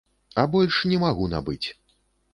[0.43, 1.67] А больш не магу набыць.